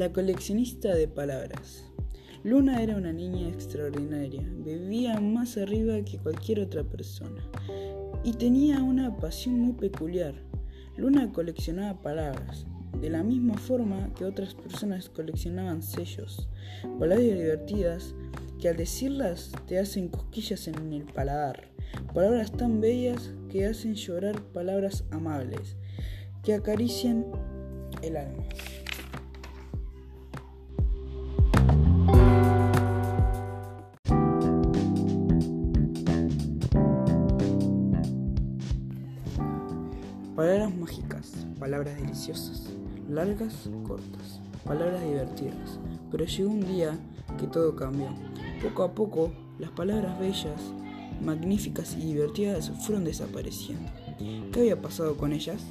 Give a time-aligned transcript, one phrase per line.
[0.00, 1.84] La coleccionista de palabras.
[2.42, 7.46] Luna era una niña extraordinaria, vivía más arriba que cualquier otra persona
[8.24, 10.32] y tenía una pasión muy peculiar.
[10.96, 12.64] Luna coleccionaba palabras,
[12.98, 16.48] de la misma forma que otras personas coleccionaban sellos,
[16.98, 18.14] palabras divertidas
[18.58, 21.68] que al decirlas te hacen cosquillas en el paladar,
[22.14, 25.76] palabras tan bellas que hacen llorar, palabras amables
[26.42, 27.26] que acarician
[28.00, 28.44] el alma.
[40.40, 42.70] Palabras mágicas, palabras deliciosas,
[43.10, 45.78] largas, cortas, palabras divertidas.
[46.10, 46.98] Pero llegó un día
[47.38, 48.08] que todo cambió.
[48.62, 50.72] Poco a poco, las palabras bellas,
[51.22, 53.92] magníficas y divertidas fueron desapareciendo.
[54.50, 55.62] ¿Qué había pasado con ellas?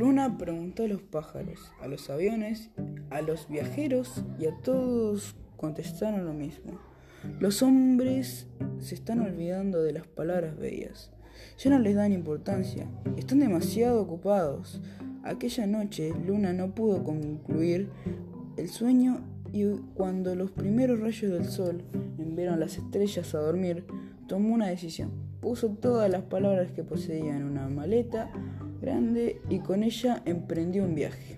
[0.00, 2.70] Luna preguntó a los pájaros, a los aviones,
[3.10, 6.80] a los viajeros y a todos contestaron lo mismo.
[7.38, 8.46] Los hombres
[8.78, 11.10] se están olvidando de las palabras bellas.
[11.58, 14.80] Ya no les dan importancia, están demasiado ocupados.
[15.22, 17.90] Aquella noche Luna no pudo concluir
[18.56, 19.20] el sueño
[19.52, 21.84] y cuando los primeros rayos del sol
[22.16, 23.84] enviaron las estrellas a dormir,
[24.28, 25.10] tomó una decisión.
[25.42, 28.30] Puso todas las palabras que poseía en una maleta
[28.80, 31.36] grande y con ella emprendió un viaje.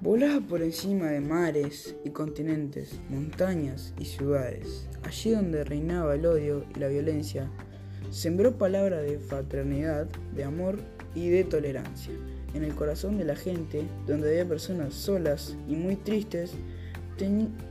[0.00, 4.88] Volaba por encima de mares y continentes, montañas y ciudades.
[5.02, 7.50] Allí donde reinaba el odio y la violencia,
[8.10, 10.78] sembró palabras de fraternidad, de amor
[11.14, 12.14] y de tolerancia
[12.54, 16.52] en el corazón de la gente, donde había personas solas y muy tristes,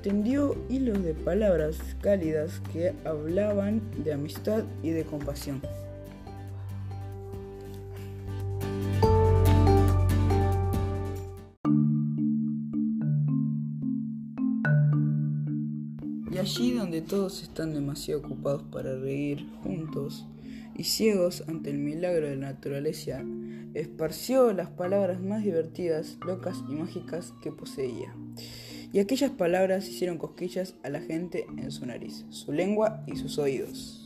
[0.01, 5.61] tendió hilos de palabras cálidas que hablaban de amistad y de compasión.
[16.29, 20.25] Y allí donde todos están demasiado ocupados para reír juntos
[20.77, 23.23] y ciegos ante el milagro de la naturaleza,
[23.73, 28.15] esparció las palabras más divertidas, locas y mágicas que poseía.
[28.93, 33.37] Y aquellas palabras hicieron cosquillas a la gente en su nariz, su lengua y sus
[33.37, 34.03] oídos.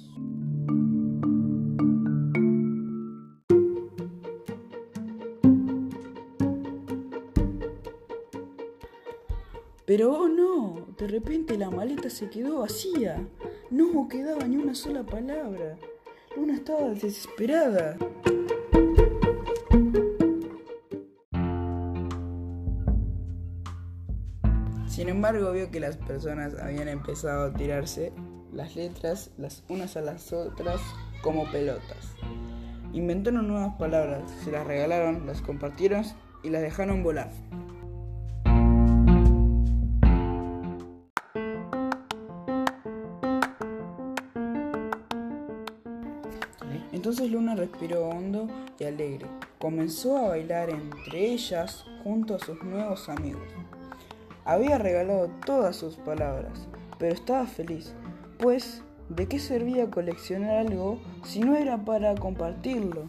[9.86, 13.28] Pero oh no, de repente la maleta se quedó vacía.
[13.70, 15.78] No quedaba ni una sola palabra.
[16.36, 17.98] Luna estaba desesperada.
[24.88, 28.14] Sin embargo, vio que las personas habían empezado a tirarse
[28.54, 30.82] las letras las unas a las otras
[31.22, 32.16] como pelotas.
[32.94, 36.04] Inventaron nuevas palabras, se las regalaron, las compartieron
[36.44, 37.32] y las dejaron volar.
[46.92, 48.48] Entonces Luna respiró hondo
[48.80, 49.28] y alegre.
[49.60, 53.44] Comenzó a bailar entre ellas junto a sus nuevos amigos.
[54.44, 57.94] Había regalado todas sus palabras, pero estaba feliz,
[58.40, 63.08] pues ¿de qué servía coleccionar algo si no era para compartirlo?